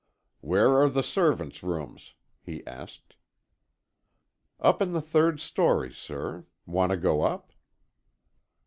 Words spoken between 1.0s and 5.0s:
servants' rooms?" he asked. "Up in the